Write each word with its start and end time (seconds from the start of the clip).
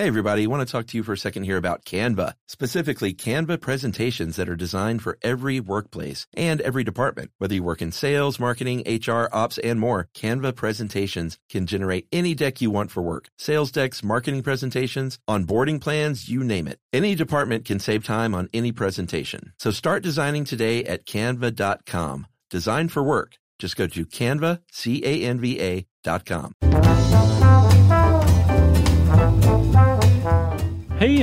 Hey, 0.00 0.06
everybody. 0.06 0.44
I 0.44 0.46
want 0.46 0.66
to 0.66 0.72
talk 0.72 0.86
to 0.86 0.96
you 0.96 1.02
for 1.02 1.12
a 1.12 1.18
second 1.18 1.42
here 1.42 1.58
about 1.58 1.84
Canva, 1.84 2.32
specifically 2.48 3.12
Canva 3.12 3.60
presentations 3.60 4.36
that 4.36 4.48
are 4.48 4.56
designed 4.56 5.02
for 5.02 5.18
every 5.20 5.60
workplace 5.60 6.26
and 6.32 6.62
every 6.62 6.84
department. 6.84 7.32
Whether 7.36 7.56
you 7.56 7.62
work 7.62 7.82
in 7.82 7.92
sales, 7.92 8.40
marketing, 8.40 8.82
HR, 8.86 9.28
ops, 9.30 9.58
and 9.58 9.78
more, 9.78 10.08
Canva 10.14 10.56
presentations 10.56 11.38
can 11.50 11.66
generate 11.66 12.08
any 12.12 12.34
deck 12.34 12.62
you 12.62 12.70
want 12.70 12.90
for 12.90 13.02
work. 13.02 13.28
Sales 13.36 13.70
decks, 13.70 14.02
marketing 14.02 14.42
presentations, 14.42 15.18
onboarding 15.28 15.78
plans, 15.82 16.30
you 16.30 16.42
name 16.42 16.66
it. 16.66 16.78
Any 16.94 17.14
department 17.14 17.66
can 17.66 17.78
save 17.78 18.02
time 18.02 18.34
on 18.34 18.48
any 18.54 18.72
presentation. 18.72 19.52
So 19.58 19.70
start 19.70 20.02
designing 20.02 20.46
today 20.46 20.82
at 20.82 21.04
canva.com. 21.04 22.26
Design 22.48 22.88
for 22.88 23.02
work. 23.02 23.36
Just 23.58 23.76
go 23.76 23.86
to 23.86 24.06
canva, 24.06 24.62
C-A-N-V-A 24.72 25.84
dot 26.02 26.24
com. 26.24 26.54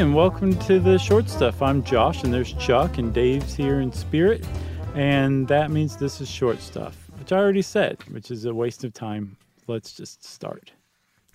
And 0.07 0.15
welcome 0.15 0.57
to 0.59 0.79
the 0.79 0.97
short 0.97 1.27
stuff. 1.29 1.61
I'm 1.61 1.83
Josh, 1.83 2.23
and 2.23 2.33
there's 2.33 2.53
Chuck, 2.53 2.97
and 2.97 3.13
Dave's 3.13 3.53
here 3.53 3.81
in 3.81 3.91
spirit. 3.91 4.41
And 4.95 5.49
that 5.49 5.69
means 5.69 5.97
this 5.97 6.21
is 6.21 6.29
short 6.29 6.61
stuff, 6.61 7.11
which 7.19 7.33
I 7.33 7.37
already 7.37 7.61
said, 7.61 8.01
which 8.11 8.31
is 8.31 8.45
a 8.45 8.53
waste 8.53 8.85
of 8.85 8.93
time. 8.93 9.35
Let's 9.67 9.91
just 9.91 10.23
start. 10.23 10.71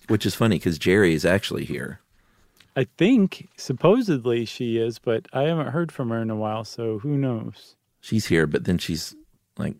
Which 0.07 0.25
is 0.25 0.33
funny 0.33 0.55
because 0.55 0.79
Jerri 0.79 1.11
is 1.13 1.23
actually 1.23 1.65
here. 1.65 1.99
I 2.75 2.85
think 2.97 3.47
supposedly 3.57 4.43
she 4.43 4.77
is, 4.79 4.97
but 4.97 5.27
I 5.33 5.43
haven't 5.43 5.67
heard 5.67 5.91
from 5.91 6.09
her 6.09 6.19
in 6.19 6.31
a 6.31 6.35
while, 6.35 6.63
so 6.63 6.97
who 6.97 7.15
knows? 7.15 7.75
She's 8.01 8.25
here, 8.25 8.47
but 8.47 8.63
then 8.63 8.79
she's 8.79 9.13
like, 9.55 9.75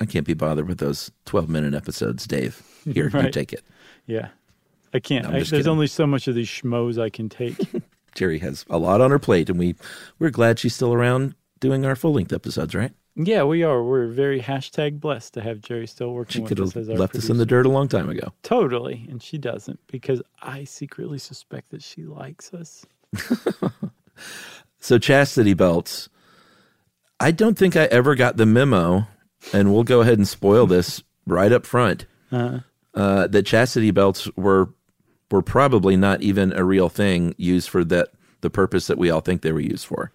I 0.00 0.04
can't 0.04 0.26
be 0.26 0.34
bothered 0.34 0.68
with 0.68 0.80
those 0.80 1.10
12 1.24 1.48
minute 1.48 1.72
episodes, 1.72 2.26
Dave. 2.26 2.60
Here, 2.84 3.08
you 3.08 3.18
Right. 3.18 3.32
take 3.32 3.54
it. 3.54 3.62
Yeah. 4.06 4.28
I 4.92 5.00
can't. 5.00 5.24
No, 5.24 5.30
I, 5.30 5.32
there's 5.32 5.50
kidding. 5.50 5.66
only 5.68 5.86
so 5.86 6.06
much 6.06 6.28
of 6.28 6.34
these 6.34 6.48
schmoes 6.48 7.00
I 7.00 7.08
can 7.08 7.30
take. 7.30 7.56
Jerri 8.14 8.40
has 8.40 8.64
a 8.70 8.78
lot 8.78 9.00
on 9.00 9.10
her 9.10 9.18
plate, 9.18 9.48
and 9.50 9.58
we, 9.58 9.74
we're 10.18 10.30
glad 10.30 10.58
she's 10.58 10.74
still 10.74 10.92
around 10.94 11.34
doing 11.60 11.84
our 11.84 11.96
full 11.96 12.12
length 12.12 12.32
episodes, 12.32 12.74
right? 12.74 12.92
yeah, 13.20 13.42
we 13.42 13.64
are. 13.64 13.82
We're 13.82 14.06
very 14.06 14.40
hashtag 14.40 15.00
blessed 15.00 15.34
to 15.34 15.40
have 15.40 15.58
Jerri 15.58 15.88
still 15.88 16.12
working 16.12 16.34
She 16.34 16.40
with 16.42 16.48
could 16.50 16.60
us 16.60 16.72
have 16.74 16.82
as 16.82 16.90
our 16.90 16.96
left 16.96 17.16
us 17.16 17.28
in 17.28 17.36
the 17.38 17.46
dirt 17.46 17.66
a 17.66 17.68
long 17.68 17.88
time 17.88 18.08
ago. 18.08 18.32
Totally. 18.44 19.06
And 19.10 19.20
she 19.20 19.38
doesn't 19.38 19.80
because 19.88 20.22
I 20.40 20.62
secretly 20.62 21.18
suspect 21.18 21.70
that 21.70 21.82
she 21.82 22.04
likes 22.04 22.54
us. 22.54 22.86
So, 24.80 24.98
chastity 24.98 25.54
belts. 25.54 26.08
I 27.18 27.32
don't 27.32 27.58
think 27.58 27.74
I 27.76 27.84
ever 27.86 28.14
got 28.14 28.36
the 28.36 28.46
memo, 28.46 29.08
and 29.52 29.72
we'll 29.72 29.82
go 29.84 30.00
ahead 30.02 30.18
and 30.18 30.26
spoil 30.28 30.66
this 30.66 31.02
right 31.26 31.50
up 31.52 31.66
front. 31.66 32.06
Uh, 32.30 32.60
Uh, 32.94 33.26
that 33.28 33.44
chastity 33.46 33.90
belts 33.90 34.28
were 34.36 34.70
were 35.30 35.42
probably 35.42 35.96
not 35.96 36.22
even 36.22 36.52
a 36.52 36.64
real 36.64 36.88
thing 36.88 37.34
used 37.36 37.68
for 37.68 37.84
that 37.84 38.08
the 38.40 38.50
purpose 38.50 38.86
that 38.86 38.98
we 38.98 39.10
all 39.10 39.20
think 39.20 39.42
they 39.42 39.52
were 39.52 39.60
used 39.60 39.86
for. 39.86 40.12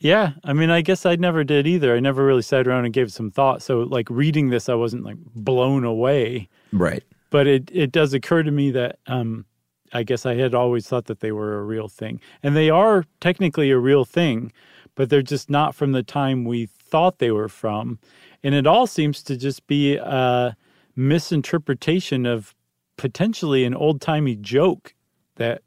Yeah, 0.00 0.32
I 0.44 0.52
mean, 0.52 0.70
I 0.70 0.80
guess 0.80 1.06
I 1.06 1.16
never 1.16 1.44
did 1.44 1.66
either. 1.66 1.96
I 1.96 2.00
never 2.00 2.24
really 2.26 2.42
sat 2.42 2.66
around 2.66 2.84
and 2.84 2.92
gave 2.92 3.12
some 3.12 3.30
thought. 3.30 3.62
So, 3.62 3.80
like 3.80 4.08
reading 4.10 4.50
this, 4.50 4.68
I 4.68 4.74
wasn't 4.74 5.04
like 5.04 5.16
blown 5.34 5.84
away. 5.84 6.48
Right. 6.72 7.02
But 7.30 7.46
it 7.46 7.70
it 7.72 7.90
does 7.90 8.12
occur 8.12 8.42
to 8.42 8.50
me 8.50 8.70
that 8.72 8.98
um, 9.06 9.46
I 9.92 10.02
guess 10.02 10.26
I 10.26 10.34
had 10.34 10.54
always 10.54 10.86
thought 10.86 11.06
that 11.06 11.20
they 11.20 11.32
were 11.32 11.58
a 11.58 11.64
real 11.64 11.88
thing, 11.88 12.20
and 12.42 12.56
they 12.56 12.70
are 12.70 13.04
technically 13.20 13.70
a 13.70 13.78
real 13.78 14.04
thing, 14.04 14.52
but 14.94 15.08
they're 15.08 15.22
just 15.22 15.48
not 15.48 15.74
from 15.74 15.92
the 15.92 16.02
time 16.02 16.44
we 16.44 16.66
thought 16.66 17.18
they 17.18 17.30
were 17.30 17.48
from, 17.48 17.98
and 18.42 18.54
it 18.54 18.66
all 18.66 18.86
seems 18.86 19.22
to 19.22 19.36
just 19.36 19.66
be 19.66 19.96
a 19.96 20.56
misinterpretation 20.96 22.26
of 22.26 22.54
potentially 22.96 23.64
an 23.64 23.74
old 23.74 24.00
timey 24.00 24.36
joke 24.36 24.94
that 25.36 25.62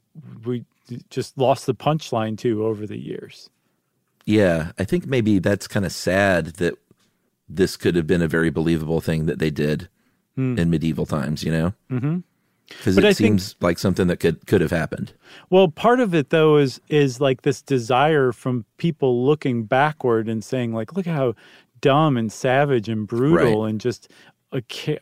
we 0.45 0.63
just 1.09 1.37
lost 1.37 1.65
the 1.65 1.75
punchline 1.75 2.37
to 2.39 2.65
over 2.65 2.87
the 2.87 2.97
years. 2.97 3.49
Yeah, 4.25 4.71
I 4.77 4.83
think 4.83 5.05
maybe 5.05 5.39
that's 5.39 5.67
kind 5.67 5.85
of 5.85 5.91
sad 5.91 6.47
that 6.57 6.75
this 7.49 7.77
could 7.77 7.95
have 7.95 8.07
been 8.07 8.21
a 8.21 8.27
very 8.27 8.49
believable 8.49 8.99
thing 9.01 9.25
that 9.25 9.39
they 9.39 9.49
did 9.49 9.87
in 10.35 10.69
medieval 10.69 11.05
times. 11.05 11.43
You 11.43 11.51
know, 11.51 11.73
Mhm. 11.89 12.23
because 12.67 12.97
it 12.97 13.03
I 13.03 13.13
think- 13.13 13.39
seems 13.39 13.55
like 13.61 13.79
something 13.79 14.07
that 14.07 14.17
could 14.19 14.45
could 14.45 14.61
have 14.61 14.71
happened. 14.71 15.13
Well, 15.49 15.67
part 15.69 15.99
of 15.99 16.13
it 16.13 16.29
though 16.29 16.57
is 16.57 16.79
is 16.89 17.19
like 17.21 17.41
this 17.43 17.61
desire 17.61 18.31
from 18.31 18.65
people 18.77 19.25
looking 19.25 19.63
backward 19.63 20.27
and 20.29 20.43
saying 20.43 20.73
like, 20.73 20.95
look 20.95 21.05
how 21.07 21.33
dumb 21.81 22.17
and 22.17 22.31
savage 22.31 22.89
and 22.89 23.07
brutal 23.07 23.65
and 23.65 23.79
just 23.79 24.09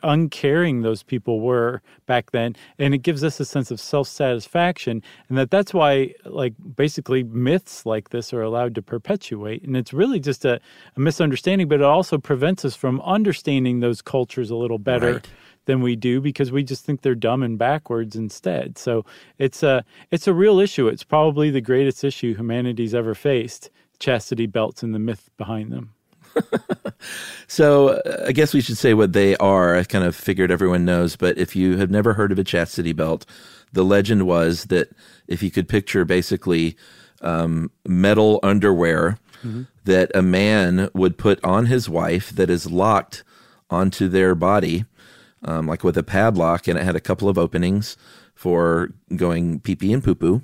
uncaring 0.03 0.81
those 0.81 1.03
people 1.03 1.39
were 1.39 1.81
back 2.05 2.31
then, 2.31 2.55
and 2.79 2.93
it 2.93 2.99
gives 2.99 3.23
us 3.23 3.39
a 3.39 3.45
sense 3.45 3.71
of 3.71 3.79
self 3.79 4.07
satisfaction, 4.07 5.01
and 5.29 5.37
that 5.37 5.51
that's 5.51 5.73
why 5.73 6.13
like 6.25 6.53
basically 6.75 7.23
myths 7.23 7.85
like 7.85 8.09
this 8.09 8.33
are 8.33 8.41
allowed 8.41 8.75
to 8.75 8.81
perpetuate, 8.81 9.63
and 9.63 9.75
it's 9.77 9.93
really 9.93 10.19
just 10.19 10.45
a, 10.45 10.59
a 10.95 10.99
misunderstanding, 10.99 11.67
but 11.67 11.79
it 11.79 11.85
also 11.85 12.17
prevents 12.17 12.65
us 12.65 12.75
from 12.75 13.01
understanding 13.01 13.79
those 13.79 14.01
cultures 14.01 14.49
a 14.49 14.55
little 14.55 14.79
better 14.79 15.13
Right. 15.13 15.27
than 15.65 15.81
we 15.81 15.95
do 15.95 16.21
because 16.21 16.51
we 16.51 16.63
just 16.63 16.85
think 16.85 17.01
they're 17.01 17.15
dumb 17.15 17.43
and 17.43 17.57
backwards 17.57 18.15
instead. 18.15 18.77
So 18.77 19.05
it's 19.37 19.63
a 19.63 19.83
it's 20.11 20.27
a 20.27 20.33
real 20.33 20.59
issue. 20.59 20.87
It's 20.87 21.03
probably 21.03 21.49
the 21.49 21.61
greatest 21.61 22.03
issue 22.03 22.35
humanity's 22.35 22.93
ever 22.93 23.15
faced: 23.15 23.69
chastity 23.99 24.45
belts 24.47 24.83
and 24.83 24.93
the 24.93 24.99
myth 24.99 25.29
behind 25.37 25.71
them. 25.71 25.94
So 27.47 27.89
uh, 27.89 28.25
I 28.27 28.31
guess 28.31 28.53
we 28.53 28.61
should 28.61 28.77
say 28.77 28.93
what 28.93 29.13
they 29.13 29.35
are. 29.37 29.75
I 29.75 29.83
kind 29.83 30.03
of 30.03 30.15
figured 30.15 30.51
everyone 30.51 30.85
knows, 30.85 31.15
but 31.15 31.37
if 31.37 31.55
you 31.55 31.77
have 31.77 31.91
never 31.91 32.13
heard 32.13 32.31
of 32.31 32.39
a 32.39 32.43
chastity 32.43 32.93
belt, 32.93 33.25
the 33.71 33.83
legend 33.83 34.25
was 34.25 34.65
that 34.65 34.89
if 35.27 35.43
you 35.43 35.51
could 35.51 35.69
picture 35.69 36.05
basically 36.05 36.75
um, 37.21 37.71
metal 37.87 38.39
underwear 38.43 39.19
that 39.83 40.11
a 40.15 40.21
man 40.23 40.89
would 40.93 41.17
put 41.17 41.43
on 41.43 41.67
his 41.67 41.87
wife 41.87 42.31
that 42.31 42.49
is 42.49 42.71
locked 42.71 43.23
onto 43.69 44.07
their 44.07 44.33
body, 44.33 44.85
um, 45.43 45.67
like 45.67 45.83
with 45.83 45.97
a 45.97 46.03
padlock, 46.03 46.67
and 46.67 46.79
it 46.79 46.83
had 46.83 46.95
a 46.95 47.01
couple 47.01 47.29
of 47.29 47.37
openings 47.37 47.95
for 48.33 48.89
going 49.15 49.59
pee 49.59 49.75
pee 49.75 49.93
and 49.93 50.03
poo 50.03 50.15
poo 50.15 50.41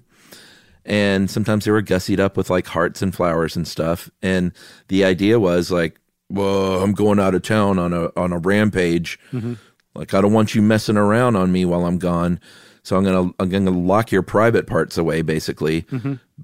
and 0.86 1.30
sometimes 1.30 1.66
they 1.66 1.72
were 1.72 1.82
gussied 1.82 2.20
up 2.20 2.38
with 2.38 2.50
like 2.50 2.68
hearts 2.68 3.02
and 3.02 3.14
flowers 3.14 3.56
and 3.56 3.68
stuff. 3.68 4.10
And 4.22 4.52
the 4.88 5.04
idea 5.06 5.40
was 5.40 5.72
like, 5.72 6.00
well, 6.30 6.82
I'm 6.82 6.94
going 6.94 7.20
out 7.20 7.36
of 7.36 7.42
town 7.42 7.78
on 7.78 7.94
a 7.94 8.12
on 8.16 8.32
a 8.32 8.40
rampage. 8.40 9.20
Like 9.94 10.14
I 10.14 10.22
don't 10.22 10.34
want 10.34 10.56
you 10.56 10.62
messing 10.62 10.98
around 10.98 11.36
on 11.36 11.52
me 11.52 11.66
while 11.66 11.86
I'm 11.86 11.98
gone. 11.98 12.40
So 12.84 12.96
I'm 12.98 13.04
gonna 13.04 13.32
I'm 13.40 13.50
gonna 13.50 13.72
lock 13.72 14.12
your 14.12 14.24
private 14.24 14.66
parts 14.66 14.98
away, 14.98 15.22
basically, 15.22 15.86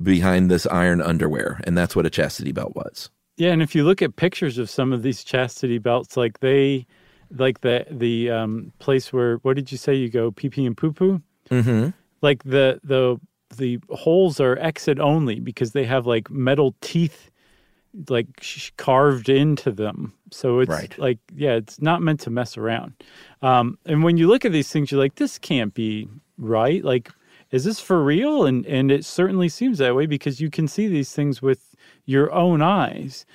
behind 0.01 0.51
this 0.51 0.67
iron 0.67 1.01
underwear, 1.01 1.59
and 1.63 1.77
that's 1.77 1.95
what 1.95 2.05
a 2.05 2.09
chastity 2.09 2.51
belt 2.51 2.75
was. 2.75 3.09
Yeah, 3.37 3.51
and 3.51 3.61
if 3.61 3.73
you 3.75 3.83
look 3.83 4.01
at 4.01 4.15
pictures 4.15 4.57
of 4.57 4.69
some 4.69 4.93
of 4.93 5.03
these 5.03 5.23
chastity 5.23 5.77
belts, 5.77 6.17
like 6.17 6.39
they, 6.39 6.85
like 7.31 7.61
the 7.61 7.85
the 7.89 8.29
um, 8.29 8.71
place 8.79 9.11
where 9.11 9.37
what 9.37 9.55
did 9.55 9.71
you 9.71 9.77
say 9.77 9.95
you 9.95 10.09
go 10.09 10.31
pee 10.31 10.49
pee 10.49 10.65
and 10.65 10.77
poo 10.77 10.91
poo? 10.91 11.21
Mm-hmm. 11.49 11.89
Like 12.21 12.43
the 12.43 12.79
the 12.83 13.19
the 13.55 13.79
holes 13.89 14.39
are 14.39 14.57
exit 14.59 14.99
only 14.99 15.39
because 15.39 15.71
they 15.71 15.85
have 15.85 16.05
like 16.05 16.29
metal 16.29 16.75
teeth 16.81 17.31
like 18.09 18.27
carved 18.77 19.29
into 19.29 19.71
them. 19.71 20.13
So 20.31 20.59
it's 20.59 20.69
Right. 20.69 20.99
like 20.99 21.19
yeah, 21.35 21.53
it's 21.53 21.81
not 21.81 22.01
meant 22.01 22.19
to 22.21 22.29
mess 22.29 22.57
around. 22.57 22.93
Um, 23.41 23.77
and 23.85 24.03
when 24.03 24.17
you 24.17 24.27
look 24.27 24.45
at 24.45 24.51
these 24.51 24.69
things, 24.71 24.91
you're 24.91 25.01
like, 25.01 25.15
this 25.15 25.37
can't 25.39 25.73
be 25.73 26.07
right. 26.37 26.83
Like, 26.83 27.09
is 27.51 27.63
this 27.63 27.79
for 27.79 28.03
real? 28.03 28.45
And 28.45 28.65
and 28.65 28.91
it 28.91 29.05
certainly 29.05 29.49
seems 29.49 29.77
that 29.79 29.95
way 29.95 30.05
because 30.05 30.41
you 30.41 30.49
can 30.49 30.67
see 30.67 30.87
these 30.87 31.13
things 31.13 31.41
with 31.41 31.75
your 32.05 32.31
own 32.33 32.61
eyes. 32.61 33.25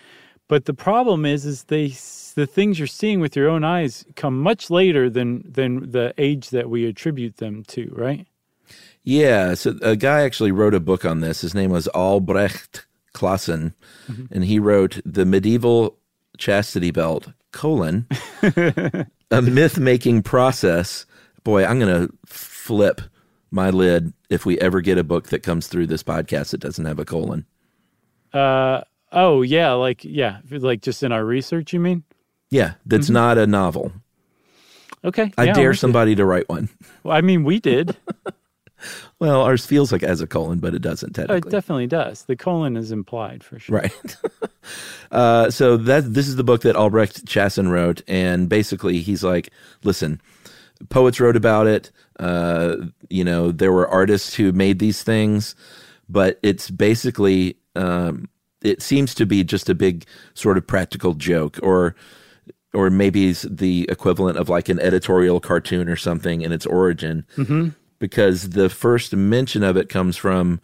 But 0.49 0.67
the 0.67 0.75
problem 0.75 1.25
is, 1.25 1.47
is 1.47 1.65
they 1.65 1.89
the 2.34 2.47
things 2.47 2.79
you're 2.79 2.87
seeing 2.87 3.21
with 3.21 3.37
your 3.37 3.49
own 3.49 3.65
eyes 3.65 4.05
come 4.17 4.41
much 4.41 4.71
later 4.71 5.11
than 5.11 5.50
than 5.50 5.91
the 5.91 6.15
age 6.19 6.50
that 6.50 6.71
we 6.71 6.87
attribute 6.87 7.39
them 7.39 7.65
to, 7.69 7.91
right? 7.97 8.27
Yeah, 9.04 9.54
so 9.54 9.76
a 9.82 9.96
guy 9.96 10.22
actually 10.22 10.52
wrote 10.52 10.74
a 10.74 10.80
book 10.80 11.04
on 11.04 11.20
this. 11.20 11.40
His 11.40 11.54
name 11.54 11.70
was 11.70 11.88
Albrecht 11.88 12.87
Classen, 13.14 13.75
and 14.31 14.44
he 14.44 14.58
wrote 14.58 15.00
the 15.04 15.25
medieval 15.25 15.99
chastity 16.38 16.90
belt 16.90 17.28
colon 17.52 18.06
a 19.31 19.43
myth 19.43 19.78
making 19.78 20.22
process. 20.22 21.06
Boy, 21.44 21.64
I'm 21.64 21.78
gonna 21.78 22.08
flip 22.26 23.00
my 23.50 23.70
lid 23.70 24.12
if 24.31 24.46
we 24.46 24.58
ever 24.60 24.81
get 24.81 24.99
a 24.99 25.05
book 25.05 25.28
that 25.28 25.43
comes 25.43 25.66
through 25.66 25.87
this 25.87 26.02
podcast 26.02 26.50
that 26.50 26.60
doesn't 26.60 26.84
have 26.84 26.98
a 26.98 27.05
colon. 27.05 27.46
Uh 28.32 28.82
oh 29.10 29.43
yeah, 29.43 29.72
like 29.72 30.05
yeah, 30.05 30.38
like 30.50 30.81
just 30.81 31.02
in 31.02 31.12
our 31.12 31.25
research, 31.25 31.72
you 31.72 31.81
mean? 31.81 32.05
Yeah, 32.50 32.75
that's 32.87 33.10
not 33.10 33.38
a 33.38 33.46
novel. 33.46 33.93
Okay, 35.05 35.32
I 35.37 35.44
yeah, 35.44 35.52
dare 35.52 35.75
somebody 35.75 36.14
to 36.14 36.25
write 36.25 36.48
one. 36.48 36.69
Well, 37.02 37.16
I 37.16 37.22
mean, 37.22 37.44
we 37.44 37.58
did. 37.58 37.96
Well, 39.19 39.43
ours 39.43 39.64
feels 39.64 39.93
like 39.93 40.00
has 40.00 40.20
a 40.20 40.26
colon, 40.26 40.58
but 40.58 40.75
it 40.75 40.82
doesn't 40.82 41.17
Oh, 41.17 41.34
it 41.34 41.49
definitely 41.49 41.87
does. 41.87 42.25
The 42.25 42.34
colon 42.34 42.76
is 42.76 42.90
implied 42.90 43.44
for 43.44 43.58
sure. 43.61 43.79
Right. 43.79 44.17
uh, 45.12 45.49
so 45.50 45.76
that 45.76 46.12
this 46.12 46.26
is 46.26 46.34
the 46.34 46.43
book 46.43 46.62
that 46.62 46.75
Albrecht 46.75 47.25
Chasson 47.25 47.70
wrote, 47.70 48.02
and 48.08 48.49
basically 48.49 49.00
he's 49.00 49.23
like, 49.23 49.50
listen, 49.84 50.20
poets 50.88 51.20
wrote 51.20 51.37
about 51.37 51.69
it. 51.69 51.93
Uh, 52.19 52.76
you 53.08 53.23
know, 53.23 53.52
there 53.52 53.73
were 53.73 53.88
artists 53.88 54.34
who 54.34 54.50
made 54.50 54.81
these 54.81 55.05
things, 55.05 55.55
but 56.08 56.40
it's 56.43 56.70
basically 56.70 57.56
um, 57.76 58.29
it 58.62 58.82
seems 58.82 59.14
to 59.14 59.26
be 59.26 59.44
just 59.44 59.69
a 59.69 59.75
big 59.75 60.05
sort 60.34 60.58
of 60.58 60.67
practical 60.67 61.14
joke, 61.14 61.58
or 61.62 61.94
or 62.75 62.90
maybe 62.90 63.32
the 63.32 63.87
equivalent 63.90 64.38
of 64.38 64.49
like 64.49 64.69
an 64.69 64.81
editorial 64.81 65.40
cartoon 65.40 65.88
or 65.88 65.96
something 65.96 66.40
in 66.40 66.52
its 66.52 66.67
origin, 66.67 67.26
mm-hmm. 67.37 67.69
Because 68.02 68.50
the 68.50 68.69
first 68.69 69.14
mention 69.14 69.62
of 69.62 69.76
it 69.76 69.88
comes 69.88 70.16
from 70.16 70.60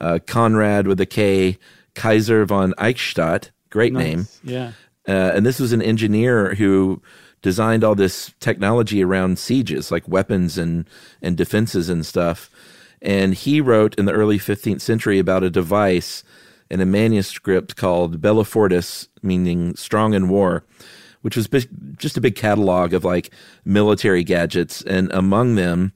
uh, 0.00 0.20
Conrad 0.26 0.86
with 0.86 0.98
a 1.02 1.04
K, 1.04 1.58
Kyeser 1.94 2.46
von 2.46 2.72
Eichstadt, 2.78 3.50
great 3.68 3.92
nice. 3.92 4.02
name, 4.02 4.26
yeah, 4.42 4.72
uh, 5.06 5.32
and 5.34 5.44
this 5.44 5.60
was 5.60 5.74
an 5.74 5.82
engineer 5.82 6.54
who 6.54 7.02
designed 7.42 7.84
all 7.84 7.94
this 7.94 8.32
technology 8.40 9.04
around 9.04 9.38
sieges, 9.38 9.90
like 9.90 10.08
weapons 10.08 10.56
and 10.56 10.88
and 11.20 11.36
defenses 11.36 11.90
and 11.90 12.06
stuff. 12.06 12.48
And 13.02 13.34
he 13.34 13.60
wrote 13.60 13.94
in 13.96 14.06
the 14.06 14.12
early 14.12 14.38
15th 14.38 14.80
century 14.80 15.18
about 15.18 15.44
a 15.44 15.50
device 15.50 16.24
in 16.70 16.80
a 16.80 16.86
manuscript 16.86 17.76
called 17.76 18.22
Bellifortis, 18.22 19.08
meaning 19.22 19.76
strong 19.76 20.14
in 20.14 20.30
war, 20.30 20.64
which 21.20 21.36
was 21.36 21.48
just 21.98 22.16
a 22.16 22.22
big 22.22 22.34
catalog 22.34 22.94
of 22.94 23.04
like 23.04 23.30
military 23.66 24.24
gadgets. 24.24 24.80
And 24.80 25.12
among 25.12 25.54
them 25.56 25.92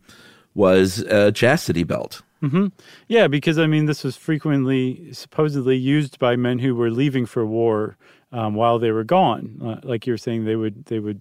was 0.55 0.99
a 1.01 1.33
chastity 1.33 1.85
belt. 1.85 2.23
Mm-hmm. 2.43 2.69
Yeah, 3.07 3.29
because 3.29 3.59
I 3.59 3.67
mean, 3.67 3.87
this 3.87 4.03
was 4.03 4.17
frequently 4.17 5.13
supposedly 5.13 5.77
used 5.77 6.19
by 6.19 6.35
men 6.35 6.59
who 6.59 6.75
were 6.75 6.91
leaving 6.91 7.25
for 7.25 7.47
war 7.47 7.97
um, 8.33 8.55
while 8.55 8.79
they 8.79 8.91
were 8.91 9.05
gone. 9.05 9.61
Uh, 9.63 9.87
like 9.87 10.07
you 10.07 10.13
were 10.13 10.19
saying, 10.19 10.45
they 10.45 10.57
would 10.57 10.87
they 10.87 10.99
would 10.99 11.21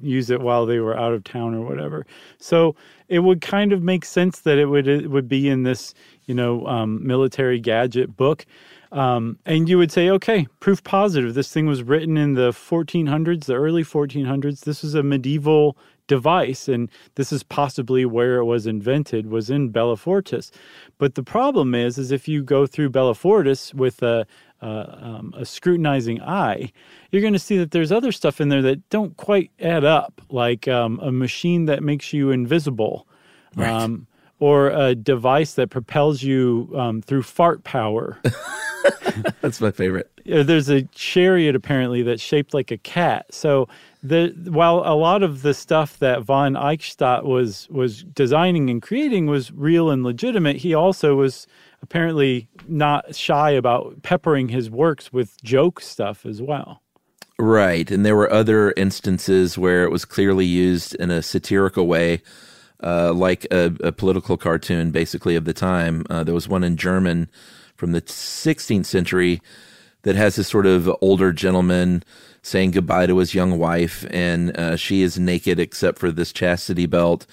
use 0.00 0.30
it 0.30 0.40
while 0.40 0.64
they 0.64 0.78
were 0.78 0.96
out 0.96 1.12
of 1.12 1.24
town 1.24 1.54
or 1.54 1.60
whatever. 1.60 2.06
So 2.38 2.74
it 3.08 3.18
would 3.18 3.40
kind 3.42 3.72
of 3.72 3.82
make 3.82 4.04
sense 4.04 4.40
that 4.40 4.58
it 4.58 4.66
would 4.66 4.88
it 4.88 5.10
would 5.10 5.28
be 5.28 5.48
in 5.48 5.64
this 5.64 5.92
you 6.24 6.34
know 6.34 6.66
um, 6.66 7.06
military 7.06 7.60
gadget 7.60 8.16
book. 8.16 8.46
Um, 8.92 9.38
and 9.44 9.68
you 9.68 9.78
would 9.78 9.90
say, 9.92 10.08
okay, 10.10 10.46
proof 10.60 10.82
positive. 10.84 11.34
This 11.34 11.52
thing 11.52 11.66
was 11.66 11.82
written 11.82 12.16
in 12.16 12.34
the 12.34 12.50
1400s, 12.50 13.44
the 13.44 13.54
early 13.54 13.82
1400s. 13.82 14.60
This 14.60 14.84
is 14.84 14.94
a 14.94 15.02
medieval 15.02 15.76
device, 16.06 16.68
and 16.68 16.90
this 17.16 17.32
is 17.32 17.42
possibly 17.42 18.04
where 18.04 18.36
it 18.36 18.44
was 18.44 18.66
invented, 18.66 19.28
was 19.28 19.50
in 19.50 19.72
Bellifortis. 19.72 20.50
But 20.98 21.14
the 21.14 21.22
problem 21.22 21.74
is, 21.74 21.98
is 21.98 22.12
if 22.12 22.28
you 22.28 22.42
go 22.42 22.66
through 22.66 22.90
Bellifortis 22.90 23.74
with 23.74 24.02
a, 24.02 24.26
um, 24.60 25.34
a 25.36 25.44
scrutinizing 25.44 26.22
eye, 26.22 26.72
you're 27.10 27.22
going 27.22 27.32
to 27.32 27.38
see 27.38 27.58
that 27.58 27.72
there's 27.72 27.92
other 27.92 28.12
stuff 28.12 28.40
in 28.40 28.48
there 28.48 28.62
that 28.62 28.88
don't 28.88 29.16
quite 29.16 29.50
add 29.60 29.84
up, 29.84 30.20
like 30.30 30.68
um, 30.68 31.00
a 31.00 31.10
machine 31.10 31.66
that 31.66 31.82
makes 31.82 32.12
you 32.12 32.30
invisible. 32.30 33.06
Right. 33.56 33.68
Um, 33.70 34.06
or 34.38 34.68
a 34.68 34.94
device 34.94 35.54
that 35.54 35.70
propels 35.70 36.22
you 36.22 36.70
um, 36.76 37.00
through 37.00 37.22
fart 37.22 37.64
power. 37.64 38.18
That's 39.40 39.60
my 39.60 39.70
favorite. 39.70 40.10
There's 40.26 40.68
a 40.68 40.82
chariot 40.82 41.54
apparently 41.54 42.02
that's 42.02 42.22
shaped 42.22 42.52
like 42.52 42.70
a 42.70 42.76
cat. 42.78 43.26
So 43.30 43.68
the 44.02 44.34
while 44.46 44.82
a 44.84 44.94
lot 44.94 45.22
of 45.22 45.42
the 45.42 45.54
stuff 45.54 45.98
that 46.00 46.22
von 46.22 46.54
Eichstadt 46.54 47.24
was 47.24 47.68
was 47.70 48.02
designing 48.04 48.68
and 48.70 48.82
creating 48.82 49.26
was 49.26 49.52
real 49.52 49.90
and 49.90 50.04
legitimate, 50.04 50.56
he 50.56 50.74
also 50.74 51.16
was 51.16 51.46
apparently 51.82 52.48
not 52.68 53.14
shy 53.14 53.50
about 53.50 54.02
peppering 54.02 54.48
his 54.48 54.70
works 54.70 55.12
with 55.12 55.42
joke 55.42 55.80
stuff 55.80 56.26
as 56.26 56.42
well. 56.42 56.82
Right, 57.38 57.90
and 57.90 58.04
there 58.04 58.16
were 58.16 58.32
other 58.32 58.72
instances 58.76 59.58
where 59.58 59.84
it 59.84 59.90
was 59.90 60.04
clearly 60.04 60.46
used 60.46 60.94
in 60.94 61.10
a 61.10 61.22
satirical 61.22 61.86
way 61.86 62.22
uh, 62.82 63.12
like 63.12 63.46
a, 63.50 63.72
a, 63.80 63.92
political 63.92 64.36
cartoon, 64.36 64.90
basically 64.90 65.36
of 65.36 65.44
the 65.44 65.54
time. 65.54 66.04
Uh, 66.10 66.22
there 66.24 66.34
was 66.34 66.48
one 66.48 66.64
in 66.64 66.76
German 66.76 67.28
from 67.76 67.92
the 67.92 68.02
16th 68.02 68.86
century 68.86 69.40
that 70.02 70.16
has 70.16 70.36
this 70.36 70.48
sort 70.48 70.66
of 70.66 70.90
older 71.00 71.32
gentleman 71.32 72.02
saying 72.42 72.70
goodbye 72.70 73.06
to 73.06 73.18
his 73.18 73.34
young 73.34 73.58
wife, 73.58 74.06
and 74.10 74.56
uh, 74.56 74.76
she 74.76 75.02
is 75.02 75.18
naked 75.18 75.58
except 75.58 75.98
for 75.98 76.12
this 76.12 76.32
chastity 76.32 76.86
belt. 76.86 77.26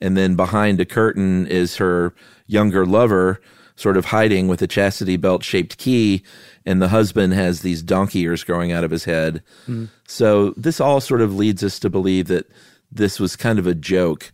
And 0.00 0.16
then 0.16 0.34
behind 0.34 0.80
a 0.80 0.84
curtain 0.84 1.46
is 1.46 1.76
her 1.76 2.12
younger 2.46 2.84
lover, 2.84 3.40
sort 3.76 3.96
of 3.96 4.06
hiding 4.06 4.48
with 4.48 4.60
a 4.62 4.66
chastity 4.66 5.16
belt 5.16 5.44
shaped 5.44 5.78
key, 5.78 6.22
and 6.64 6.82
the 6.82 6.88
husband 6.88 7.32
has 7.34 7.60
these 7.60 7.82
donkey 7.82 8.20
ears 8.20 8.42
growing 8.42 8.72
out 8.72 8.82
of 8.82 8.90
his 8.90 9.04
head. 9.04 9.42
Mm. 9.68 9.88
So 10.08 10.50
this 10.56 10.80
all 10.80 11.00
sort 11.00 11.20
of 11.20 11.36
leads 11.36 11.62
us 11.62 11.78
to 11.80 11.90
believe 11.90 12.26
that 12.26 12.50
this 12.90 13.20
was 13.20 13.36
kind 13.36 13.58
of 13.58 13.66
a 13.66 13.74
joke 13.74 14.32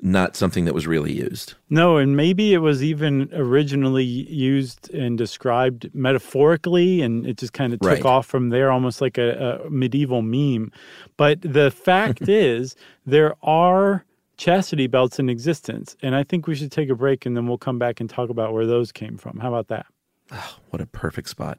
not 0.00 0.36
something 0.36 0.66
that 0.66 0.74
was 0.74 0.86
really 0.86 1.12
used. 1.12 1.54
No, 1.70 1.96
and 1.96 2.16
maybe 2.16 2.52
it 2.52 2.58
was 2.58 2.82
even 2.82 3.30
originally 3.32 4.04
used 4.04 4.92
and 4.92 5.16
described 5.16 5.90
metaphorically, 5.94 7.00
and 7.00 7.26
it 7.26 7.38
just 7.38 7.52
kind 7.52 7.72
of 7.72 7.80
took 7.80 7.90
right. 7.90 8.04
off 8.04 8.26
from 8.26 8.50
there, 8.50 8.70
almost 8.70 9.00
like 9.00 9.16
a, 9.18 9.62
a 9.64 9.70
medieval 9.70 10.22
meme. 10.22 10.70
But 11.16 11.40
the 11.40 11.70
fact 11.70 12.22
is, 12.28 12.76
there 13.06 13.34
are 13.42 14.04
chastity 14.36 14.86
belts 14.86 15.18
in 15.18 15.30
existence, 15.30 15.96
and 16.02 16.14
I 16.14 16.22
think 16.24 16.46
we 16.46 16.54
should 16.54 16.72
take 16.72 16.90
a 16.90 16.94
break 16.94 17.24
and 17.24 17.36
then 17.36 17.46
we'll 17.46 17.58
come 17.58 17.78
back 17.78 18.00
and 18.00 18.08
talk 18.08 18.28
about 18.28 18.52
where 18.52 18.66
those 18.66 18.92
came 18.92 19.16
from. 19.16 19.38
How 19.38 19.48
about 19.48 19.68
that? 19.68 19.86
Oh, 20.30 20.56
what 20.70 20.82
a 20.82 20.86
perfect 20.86 21.28
spot. 21.28 21.58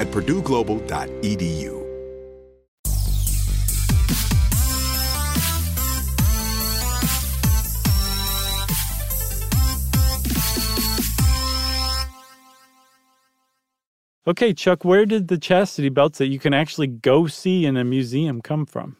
at 0.00 0.08
purdueglobal.edu. 0.08 1.80
Okay, 14.26 14.54
Chuck, 14.54 14.84
where 14.84 15.06
did 15.06 15.28
the 15.28 15.38
chastity 15.38 15.88
belts 15.88 16.18
that 16.18 16.28
you 16.28 16.38
can 16.38 16.54
actually 16.54 16.86
go 16.86 17.26
see 17.26 17.66
in 17.66 17.76
a 17.76 17.84
museum 17.84 18.40
come 18.40 18.64
from? 18.64 18.96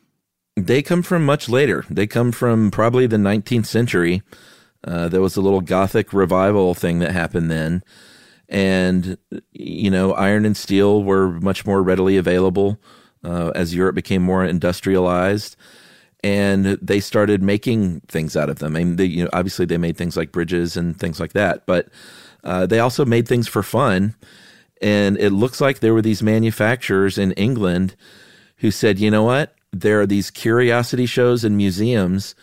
They 0.57 0.83
come 0.83 1.03
from 1.03 1.25
much 1.25 1.49
later. 1.49 1.85
They 1.89 2.07
come 2.07 2.33
from 2.33 2.71
probably 2.71 3.07
the 3.07 3.17
19th 3.17 3.67
century. 3.67 4.23
Uh, 4.83 5.09
there 5.09 5.21
was 5.21 5.37
a 5.37 5.41
little 5.41 5.61
Gothic 5.61 6.13
revival 6.13 6.75
thing 6.75 6.99
that 6.99 7.13
happened 7.13 7.51
then. 7.51 7.83
And, 8.51 9.17
you 9.53 9.91
know, 9.91 10.13
iron 10.15 10.45
and 10.45 10.57
steel 10.57 11.05
were 11.05 11.31
much 11.41 11.65
more 11.65 11.83
readily 11.83 12.17
available 12.17 12.79
uh, 13.25 13.53
as 13.55 13.75
Europe 13.75 13.95
became 13.95 14.23
more 14.23 14.45
industrialized. 14.45 15.57
And 16.23 16.67
they 16.83 17.01
started 17.01 17.43
making 17.43 18.01
things 18.09 18.37
out 18.37 18.51
of 18.51 18.59
them. 18.59 18.77
I 18.77 18.81
mean, 18.81 18.97
they, 18.97 19.05
you 19.07 19.25
know, 19.25 19.31
obviously 19.33 19.67
they 19.67 19.79
made 19.79 19.97
things 19.97 20.17
like 20.17 20.33
bridges 20.33 20.77
and 20.77 20.99
things 20.99 21.21
like 21.21 21.33
that, 21.33 21.65
but 21.65 21.89
uh, 22.45 22.67
they 22.67 22.81
also 22.81 23.05
made 23.05 23.27
things 23.29 23.49
for 23.49 23.63
fun. 23.63 24.17
And 24.83 25.17
it 25.19 25.31
looks 25.31 25.61
like 25.61 25.79
there 25.79 25.95
were 25.95 26.03
these 26.03 26.23
manufacturers 26.23 27.19
in 27.19 27.33
England 27.33 27.95
who 28.57 28.71
said, 28.71 28.99
you 28.99 29.11
know 29.11 29.23
what? 29.23 29.55
There 29.73 30.01
are 30.01 30.07
these 30.07 30.31
curiosity 30.31 31.07
shows 31.07 31.45
and 31.45 31.57
museums 31.57 32.35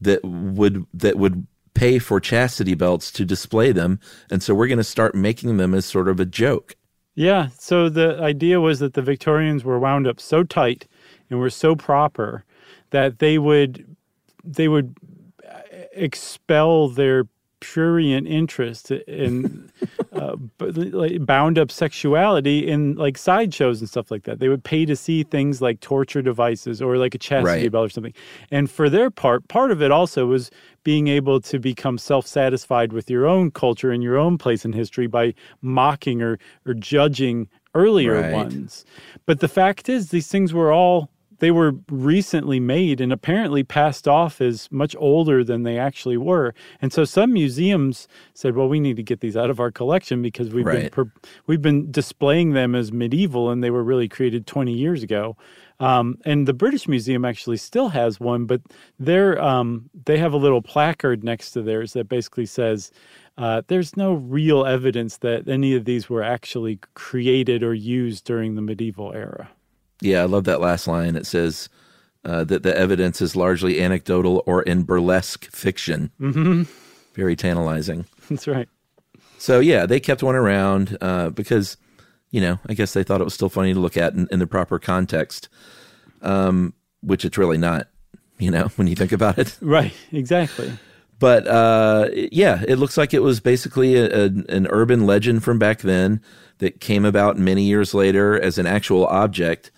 that 0.00 0.24
would 0.24 0.86
that 0.94 1.18
would 1.18 1.46
pay 1.80 1.98
for 1.98 2.20
chastity 2.20 2.74
belts 2.74 3.10
to 3.10 3.24
display 3.24 3.72
them, 3.72 3.98
and 4.30 4.42
so 4.42 4.54
we're 4.54 4.66
going 4.66 4.76
to 4.76 4.84
start 4.84 5.14
making 5.14 5.56
them 5.56 5.72
as 5.72 5.86
sort 5.86 6.08
of 6.08 6.20
a 6.20 6.26
joke. 6.26 6.76
Yeah. 7.14 7.48
So 7.58 7.88
the 7.88 8.20
idea 8.20 8.60
was 8.60 8.80
that 8.80 8.92
the 8.92 9.00
Victorians 9.00 9.64
were 9.64 9.78
wound 9.78 10.06
up 10.06 10.20
so 10.20 10.44
tight 10.44 10.86
and 11.30 11.40
were 11.40 11.48
so 11.48 11.74
proper 11.74 12.44
that 12.90 13.18
they 13.18 13.38
would 13.38 13.96
they 14.44 14.68
would 14.68 14.94
uh, 15.50 15.60
expel 15.94 16.88
their 16.88 17.24
prurient 17.60 18.26
interest 18.26 18.90
in 18.90 19.70
uh, 20.12 20.36
like 20.58 21.24
bound 21.24 21.58
up 21.58 21.70
sexuality 21.70 22.66
in 22.66 22.94
like 22.96 23.16
sideshows 23.16 23.80
and 23.80 23.88
stuff 23.88 24.10
like 24.10 24.24
that. 24.24 24.38
They 24.38 24.48
would 24.48 24.64
pay 24.64 24.84
to 24.86 24.96
see 24.96 25.22
things 25.22 25.62
like 25.62 25.80
torture 25.80 26.22
devices 26.22 26.82
or 26.82 26.96
like 26.96 27.14
a 27.14 27.18
chastity 27.18 27.62
right. 27.64 27.72
belt 27.72 27.86
or 27.86 27.90
something. 27.90 28.14
And 28.50 28.70
for 28.70 28.88
their 28.88 29.10
part, 29.10 29.46
part 29.48 29.70
of 29.70 29.82
it 29.82 29.90
also 29.90 30.26
was 30.26 30.50
being 30.82 31.08
able 31.08 31.40
to 31.42 31.58
become 31.58 31.98
self-satisfied 31.98 32.92
with 32.92 33.10
your 33.10 33.26
own 33.26 33.50
culture 33.50 33.90
and 33.90 34.02
your 34.02 34.16
own 34.16 34.38
place 34.38 34.64
in 34.64 34.72
history 34.72 35.06
by 35.06 35.34
mocking 35.60 36.22
or 36.22 36.38
or 36.66 36.74
judging 36.74 37.48
earlier 37.74 38.20
right. 38.20 38.32
ones. 38.32 38.84
But 39.26 39.40
the 39.40 39.48
fact 39.48 39.88
is 39.88 40.10
these 40.10 40.28
things 40.28 40.52
were 40.52 40.72
all 40.72 41.10
they 41.40 41.50
were 41.50 41.74
recently 41.90 42.60
made 42.60 43.00
and 43.00 43.12
apparently 43.12 43.64
passed 43.64 44.06
off 44.06 44.40
as 44.40 44.68
much 44.70 44.94
older 44.98 45.42
than 45.42 45.64
they 45.64 45.78
actually 45.78 46.16
were. 46.16 46.54
And 46.80 46.92
so 46.92 47.04
some 47.04 47.32
museums 47.32 48.06
said, 48.34 48.54
"Well, 48.54 48.68
we 48.68 48.78
need 48.78 48.96
to 48.96 49.02
get 49.02 49.20
these 49.20 49.36
out 49.36 49.50
of 49.50 49.58
our 49.58 49.70
collection 49.70 50.22
because 50.22 50.50
we've 50.50 50.64
right. 50.64 50.94
been 50.94 51.12
we've 51.46 51.62
been 51.62 51.90
displaying 51.90 52.52
them 52.52 52.74
as 52.74 52.92
medieval, 52.92 53.50
and 53.50 53.64
they 53.64 53.70
were 53.70 53.82
really 53.82 54.08
created 54.08 54.46
20 54.46 54.72
years 54.72 55.02
ago." 55.02 55.36
Um, 55.80 56.18
and 56.26 56.46
the 56.46 56.52
British 56.52 56.86
Museum 56.86 57.24
actually 57.24 57.56
still 57.56 57.88
has 57.88 58.20
one, 58.20 58.44
but 58.44 58.60
they're 58.98 59.42
um, 59.42 59.88
they 60.04 60.18
have 60.18 60.34
a 60.34 60.36
little 60.36 60.62
placard 60.62 61.24
next 61.24 61.52
to 61.52 61.62
theirs 61.62 61.94
that 61.94 62.08
basically 62.08 62.46
says. 62.46 62.92
Uh, 63.38 63.62
there's 63.68 63.96
no 63.96 64.12
real 64.12 64.66
evidence 64.66 65.18
that 65.18 65.48
any 65.48 65.74
of 65.74 65.86
these 65.86 66.10
were 66.10 66.22
actually 66.22 66.78
created 66.92 67.62
or 67.62 67.72
used 67.72 68.26
during 68.26 68.54
the 68.54 68.60
medieval 68.60 69.14
era. 69.14 69.48
Yeah, 70.00 70.22
I 70.22 70.24
love 70.24 70.44
that 70.44 70.60
last 70.60 70.86
line. 70.86 71.16
It 71.16 71.26
says 71.26 71.68
uh, 72.24 72.44
that 72.44 72.62
the 72.62 72.76
evidence 72.76 73.20
is 73.20 73.36
largely 73.36 73.80
anecdotal 73.80 74.42
or 74.46 74.62
in 74.62 74.82
burlesque 74.82 75.44
fiction. 75.50 76.10
Mm-hmm. 76.20 76.62
Very 77.14 77.36
tantalizing. 77.36 78.06
That's 78.28 78.46
right. 78.46 78.68
So 79.38 79.60
yeah, 79.60 79.86
they 79.86 80.00
kept 80.00 80.22
one 80.22 80.34
around 80.34 80.98
uh, 81.00 81.30
because, 81.30 81.76
you 82.30 82.40
know, 82.40 82.58
I 82.68 82.74
guess 82.74 82.92
they 82.92 83.02
thought 83.02 83.20
it 83.20 83.24
was 83.24 83.34
still 83.34 83.48
funny 83.48 83.72
to 83.72 83.80
look 83.80 83.96
at 83.96 84.12
in, 84.12 84.28
in 84.30 84.38
the 84.38 84.46
proper 84.46 84.78
context, 84.78 85.48
um, 86.22 86.74
which 87.02 87.24
it's 87.24 87.38
really 87.38 87.58
not. 87.58 87.88
You 88.38 88.50
know, 88.50 88.68
when 88.76 88.86
you 88.86 88.96
think 88.96 89.12
about 89.12 89.38
it. 89.38 89.56
Right. 89.60 89.92
Exactly. 90.12 90.72
But 91.18 91.46
uh, 91.46 92.08
yeah, 92.32 92.64
it 92.66 92.76
looks 92.76 92.96
like 92.96 93.12
it 93.12 93.20
was 93.22 93.40
basically 93.40 93.94
a, 93.96 94.06
a, 94.06 94.24
an 94.48 94.66
urban 94.70 95.04
legend 95.04 95.44
from 95.44 95.58
back 95.58 95.80
then 95.80 96.22
that 96.58 96.80
came 96.80 97.04
about 97.04 97.36
many 97.36 97.64
years 97.64 97.92
later 97.92 98.40
as 98.40 98.56
an 98.56 98.66
actual 98.66 99.06
object 99.06 99.70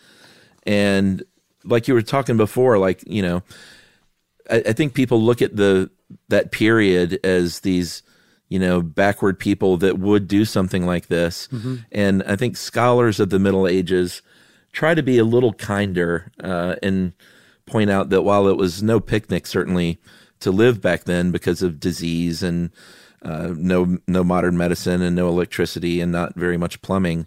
and 0.65 1.23
like 1.65 1.89
you 1.89 1.95
were 1.95 2.03
talking 2.03 2.37
before, 2.37 2.79
like, 2.79 3.03
you 3.07 3.23
know, 3.23 3.43
I, 4.51 4.63
I 4.67 4.73
think 4.73 4.95
people 4.95 5.23
look 5.23 5.43
at 5.43 5.57
the 5.57 5.91
that 6.29 6.51
period 6.51 7.19
as 7.25 7.61
these, 7.61 8.03
you 8.49 8.59
know, 8.59 8.83
backward 8.83 9.39
people 9.39 9.77
that 9.79 9.99
would 9.99 10.29
do 10.29 10.45
something 10.45 10.85
like 10.85 11.07
this. 11.07 11.49
Mm-hmm. 11.49 11.77
And 11.91 12.23
I 12.25 12.37
think 12.37 12.57
scholars 12.57 13.21
of 13.21 13.31
the 13.31 13.39
Middle 13.39 13.67
Ages 13.67 14.23
try 14.73 14.95
to 14.95 15.03
be 15.03 15.19
a 15.19 15.25
little 15.25 15.53
kinder 15.53 16.33
uh, 16.43 16.77
and 16.83 17.13
point 17.67 17.91
out 17.91 18.11
that 18.11 18.23
while 18.23 18.49
it 18.49 18.57
was 18.57 18.83
no 18.83 19.01
picnic, 19.01 19.47
certainly 19.47 20.01
to 20.41 20.51
live 20.51 20.81
back 20.81 21.05
then 21.05 21.31
because 21.31 21.63
of 21.63 21.81
disease 21.81 22.43
and 22.43 22.71
uh, 23.23 23.55
no 23.57 23.99
no 24.09 24.25
modern 24.25 24.57
medicine 24.57 25.01
and 25.01 25.15
no 25.15 25.29
electricity 25.29 26.01
and 26.01 26.11
not 26.11 26.35
very 26.35 26.57
much 26.57 26.83
plumbing, 26.83 27.27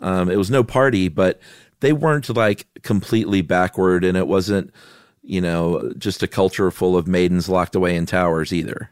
um, 0.00 0.30
it 0.30 0.36
was 0.36 0.50
no 0.50 0.64
party, 0.64 1.08
but 1.08 1.40
they 1.80 1.92
weren't 1.92 2.34
like 2.34 2.66
completely 2.82 3.42
backward 3.42 4.04
and 4.04 4.16
it 4.16 4.26
wasn't, 4.26 4.72
you 5.22 5.40
know, 5.40 5.92
just 5.98 6.22
a 6.22 6.28
culture 6.28 6.70
full 6.70 6.96
of 6.96 7.06
maidens 7.06 7.48
locked 7.48 7.74
away 7.74 7.96
in 7.96 8.06
towers 8.06 8.52
either. 8.52 8.90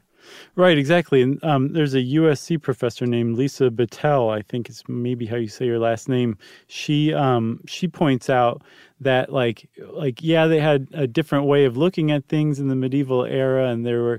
Right, 0.57 0.79
exactly. 0.79 1.21
And 1.21 1.43
um, 1.45 1.75
there's 1.75 1.93
a 1.93 2.01
USC 2.01 2.61
professor 2.61 3.07
named 3.07 3.37
Lisa 3.37 3.69
Bitel. 3.69 4.35
I 4.35 4.41
think 4.41 4.71
it's 4.71 4.83
maybe 4.89 5.27
how 5.27 5.37
you 5.37 5.49
say 5.49 5.67
your 5.67 5.79
last 5.79 6.09
name. 6.09 6.39
She 6.67 7.13
um, 7.13 7.61
she 7.67 7.87
points 7.89 8.31
out 8.31 8.63
that 9.01 9.31
like 9.31 9.69
like 9.91 10.23
yeah, 10.23 10.47
they 10.47 10.59
had 10.59 10.89
a 10.95 11.07
different 11.07 11.45
way 11.45 11.67
of 11.67 11.77
looking 11.77 12.11
at 12.11 12.27
things 12.29 12.59
in 12.59 12.69
the 12.69 12.75
medieval 12.75 13.27
era, 13.27 13.69
and 13.69 13.85
there 13.85 14.03
were 14.03 14.19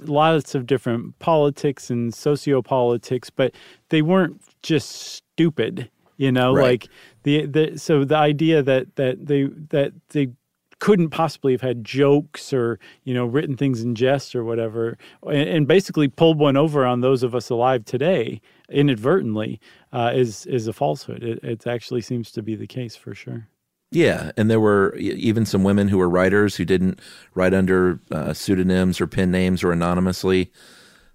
lots 0.00 0.54
of 0.54 0.66
different 0.66 1.18
politics 1.18 1.90
and 1.90 2.14
sociopolitics, 2.14 3.30
but 3.34 3.54
they 3.90 4.00
weren't 4.00 4.40
just 4.62 4.90
stupid. 4.90 5.90
You 6.16 6.32
know, 6.32 6.54
right. 6.54 6.64
like 6.64 6.88
the, 7.24 7.46
the 7.46 7.78
so 7.78 8.04
the 8.04 8.16
idea 8.16 8.62
that 8.62 8.96
that 8.96 9.26
they 9.26 9.44
that 9.70 9.92
they 10.10 10.30
couldn't 10.78 11.10
possibly 11.10 11.52
have 11.52 11.60
had 11.60 11.84
jokes 11.84 12.52
or 12.52 12.78
you 13.04 13.14
know 13.14 13.24
written 13.24 13.56
things 13.56 13.82
in 13.82 13.94
jest 13.94 14.34
or 14.34 14.44
whatever 14.44 14.96
and, 15.26 15.48
and 15.48 15.68
basically 15.68 16.08
pulled 16.08 16.38
one 16.38 16.56
over 16.56 16.84
on 16.84 17.00
those 17.00 17.22
of 17.22 17.34
us 17.34 17.50
alive 17.50 17.84
today 17.84 18.40
inadvertently 18.68 19.60
uh, 19.92 20.12
is 20.14 20.46
is 20.46 20.66
a 20.66 20.72
falsehood 20.72 21.22
it, 21.22 21.42
it 21.42 21.66
actually 21.66 22.00
seems 22.00 22.30
to 22.30 22.42
be 22.42 22.54
the 22.54 22.66
case 22.66 22.96
for 22.96 23.14
sure 23.14 23.48
yeah, 23.90 24.32
and 24.36 24.50
there 24.50 24.58
were 24.58 24.96
even 24.96 25.46
some 25.46 25.62
women 25.62 25.86
who 25.86 25.98
were 25.98 26.08
writers 26.08 26.56
who 26.56 26.64
didn't 26.64 26.98
write 27.34 27.54
under 27.54 28.00
uh, 28.10 28.32
pseudonyms 28.32 29.00
or 29.00 29.06
pen 29.06 29.30
names 29.30 29.62
or 29.62 29.70
anonymously. 29.70 30.50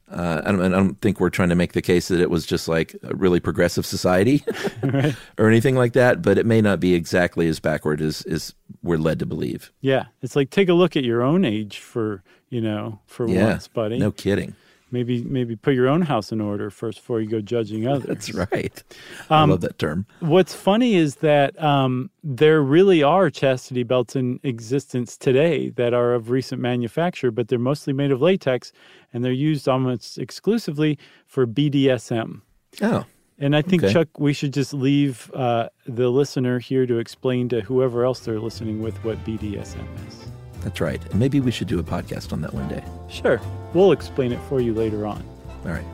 Uh, 0.10 0.42
I, 0.44 0.52
don't, 0.52 0.62
I, 0.62 0.70
don't, 0.70 1.00
think 1.02 1.20
we're 1.20 1.30
trying 1.30 1.50
to 1.50 1.56
make 1.56 1.74
the 1.74 1.82
case 1.82 2.08
that 2.08 2.20
it 2.20 2.30
was 2.30 2.46
just 2.46 2.68
like 2.68 2.96
a 3.04 3.16
really 3.16 3.40
progressive 3.40 3.86
society 3.86 4.44
right. 4.82 5.16
or 5.38 5.48
anything 5.48 5.76
like 5.76 5.94
that, 5.94 6.22
but 6.22 6.38
it 6.38 6.46
may 6.46 6.62
not 6.62 6.80
be 6.80 6.96
exactly 6.96 7.48
as 7.48 7.60
backward 7.60 8.02
as, 8.02 8.24
as 8.24 8.56
we're 8.82 8.98
led 8.98 9.20
to 9.20 9.26
believe. 9.26 9.72
Yeah. 9.82 10.06
It's 10.22 10.36
like 10.36 10.50
take 10.50 10.68
a 10.68 10.74
look 10.74 10.98
at 10.98 11.04
your 11.04 11.22
own 11.22 11.46
age 11.46 11.78
for, 11.78 12.24
you 12.50 12.60
know, 12.60 13.00
for 13.06 13.28
yeah, 13.28 13.46
once, 13.46 13.68
buddy. 13.68 14.00
No 14.00 14.12
kidding 14.12 14.56
maybe 14.92 15.24
maybe 15.24 15.56
put 15.56 15.74
your 15.74 15.88
own 15.88 16.02
house 16.02 16.32
in 16.32 16.42
order 16.42 16.70
first 16.70 17.00
before 17.00 17.22
you 17.22 17.30
go 17.30 17.42
judging 17.42 17.88
others. 17.88 18.06
That's 18.06 18.34
right. 18.34 18.84
I 19.30 19.42
um, 19.44 19.50
love 19.50 19.62
that 19.62 19.78
term. 19.80 20.06
What's 20.20 20.54
funny 20.54 20.96
is 20.96 21.16
that 21.18 21.62
um, 21.62 22.10
there 22.24 22.62
really 22.62 23.04
are 23.04 23.30
chastity 23.30 23.84
belts 23.84 24.16
in 24.16 24.40
existence 24.44 25.18
today 25.18 25.70
that 25.72 25.94
are 25.94 26.14
of 26.14 26.30
recent 26.30 26.62
manufacture, 26.62 27.32
but 27.32 27.48
they're 27.48 27.60
mostly 27.60 27.94
made 27.94 28.12
of 28.12 28.22
latex 28.22 28.72
and 29.14 29.24
they're 29.24 29.32
used 29.32 29.68
almost 29.68 30.18
exclusively 30.18 30.98
for 31.26 31.48
BDSM. 31.48 32.42
Oh. 32.82 33.06
And 33.42 33.56
I 33.56 33.62
think, 33.62 33.84
okay. 33.84 33.94
Chuck, 33.94 34.08
we 34.20 34.34
should 34.34 34.54
just 34.54 34.74
leave 34.74 35.32
uh, 35.34 35.70
the 35.86 36.10
listener 36.10 36.60
here 36.60 36.86
to 36.86 36.98
explain 36.98 37.48
to 37.50 37.62
whoever 37.62 38.04
else 38.04 38.20
they're 38.20 38.40
listening 38.40 38.82
with 38.82 39.02
what 39.06 39.24
BDSM 39.24 39.88
is. 40.08 40.30
That's 40.62 40.82
right. 40.82 41.02
Maybe 41.16 41.40
we 41.40 41.52
should 41.52 41.68
do 41.68 41.80
a 41.80 41.84
podcast 41.84 42.34
on 42.34 42.42
that 42.42 42.54
one 42.54 42.68
day. 42.68 42.84
Sure. 43.08 43.40
We'll 43.74 43.92
explain 43.92 44.32
it 44.32 44.40
for 44.50 44.60
you 44.60 44.74
later 44.74 45.06
on. 45.06 45.24
All 45.66 45.72
right. 45.72 45.86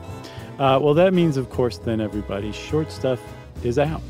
Uh, 0.58 0.78
well, 0.80 0.94
that 0.94 1.12
means, 1.12 1.36
of 1.36 1.50
course, 1.50 1.78
then, 1.78 2.00
everybody, 2.00 2.52
short 2.52 2.90
stuff 2.90 3.20
is 3.62 3.78
out. 3.78 4.02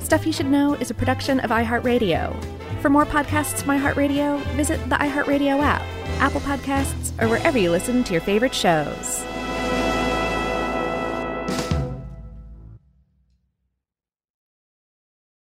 Stuff 0.00 0.24
You 0.24 0.32
Should 0.32 0.46
Know 0.46 0.74
is 0.74 0.90
a 0.90 0.94
production 0.94 1.40
of 1.40 1.50
iHeartRadio. 1.50 2.34
For 2.80 2.88
more 2.88 3.04
podcasts 3.04 3.62
from 3.62 3.78
iHeartRadio, 3.78 4.40
visit 4.54 4.78
the 4.88 4.96
iHeartRadio 4.96 5.60
app, 5.60 5.82
Apple 6.20 6.40
Podcasts, 6.40 7.12
or 7.20 7.28
wherever 7.28 7.58
you 7.58 7.70
listen 7.70 8.04
to 8.04 8.12
your 8.12 8.22
favorite 8.22 8.54
shows. 8.54 9.24